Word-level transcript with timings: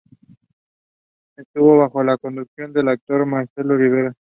Estuvo 1.37 1.77
bajo 1.77 2.01
la 2.03 2.17
conducción 2.17 2.73
del 2.73 2.87
actor 2.87 3.23
Marcello 3.27 3.77
Rivera. 3.77 4.15